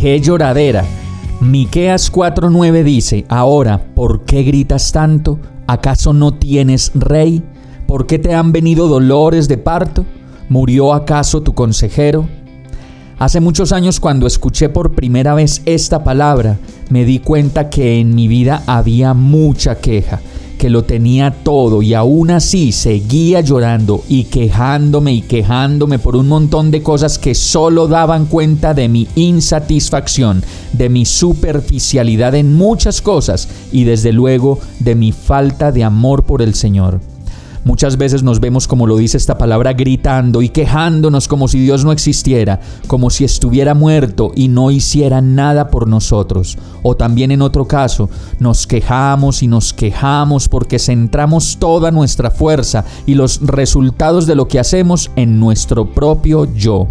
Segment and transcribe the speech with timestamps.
[0.00, 0.86] ¡Qué lloradera!
[1.42, 5.38] Miqueas 4:9 dice: Ahora, ¿por qué gritas tanto?
[5.66, 7.42] ¿Acaso no tienes rey?
[7.86, 10.06] ¿Por qué te han venido dolores de parto?
[10.48, 12.26] ¿Murió acaso tu consejero?
[13.18, 16.56] Hace muchos años cuando escuché por primera vez esta palabra,
[16.88, 20.20] me di cuenta que en mi vida había mucha queja
[20.60, 26.28] que lo tenía todo y aún así seguía llorando y quejándome y quejándome por un
[26.28, 33.00] montón de cosas que solo daban cuenta de mi insatisfacción, de mi superficialidad en muchas
[33.00, 37.00] cosas y desde luego de mi falta de amor por el Señor.
[37.70, 41.84] Muchas veces nos vemos, como lo dice esta palabra, gritando y quejándonos como si Dios
[41.84, 46.58] no existiera, como si estuviera muerto y no hiciera nada por nosotros.
[46.82, 52.84] O también en otro caso, nos quejamos y nos quejamos porque centramos toda nuestra fuerza
[53.06, 56.88] y los resultados de lo que hacemos en nuestro propio yo.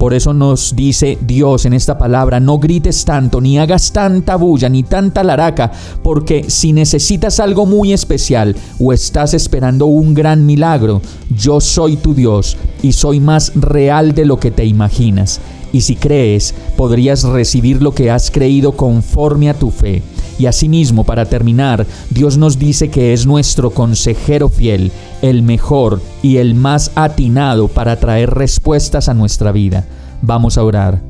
[0.00, 4.70] Por eso nos dice Dios en esta palabra, no grites tanto, ni hagas tanta bulla,
[4.70, 5.70] ni tanta laraca,
[6.02, 12.14] porque si necesitas algo muy especial o estás esperando un gran milagro, yo soy tu
[12.14, 15.38] Dios y soy más real de lo que te imaginas.
[15.70, 20.02] Y si crees, podrías recibir lo que has creído conforme a tu fe.
[20.40, 26.38] Y asimismo, para terminar, Dios nos dice que es nuestro consejero fiel, el mejor y
[26.38, 29.84] el más atinado para traer respuestas a nuestra vida.
[30.22, 31.02] Vamos a orar.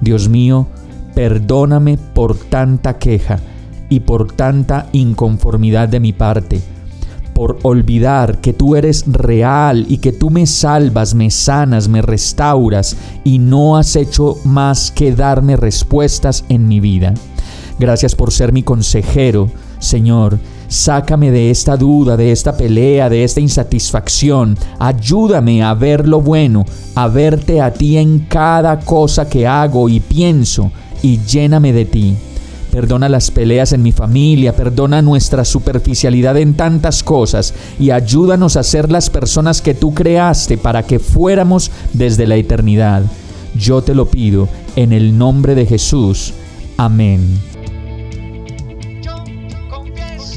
[0.00, 0.68] Dios mío,
[1.16, 3.40] perdóname por tanta queja
[3.88, 6.60] y por tanta inconformidad de mi parte,
[7.34, 12.96] por olvidar que tú eres real y que tú me salvas, me sanas, me restauras
[13.24, 17.14] y no has hecho más que darme respuestas en mi vida.
[17.78, 20.38] Gracias por ser mi consejero, Señor.
[20.68, 24.58] Sácame de esta duda, de esta pelea, de esta insatisfacción.
[24.78, 30.00] Ayúdame a ver lo bueno, a verte a ti en cada cosa que hago y
[30.00, 30.70] pienso,
[31.02, 32.16] y lléname de ti.
[32.70, 38.62] Perdona las peleas en mi familia, perdona nuestra superficialidad en tantas cosas y ayúdanos a
[38.62, 43.04] ser las personas que tú creaste para que fuéramos desde la eternidad.
[43.56, 46.34] Yo te lo pido en el nombre de Jesús.
[46.76, 47.40] Amén.